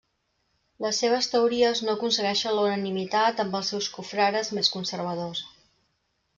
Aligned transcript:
Les 0.85 1.01
seves 1.03 1.27
teories 1.33 1.81
no 1.83 1.93
aconsegueixen 1.93 2.57
la 2.61 2.65
unanimitat 2.71 3.45
amb 3.45 3.61
els 3.61 3.71
seus 3.75 3.93
confrares 4.01 4.53
més 4.59 4.75
conservadors. 4.79 5.47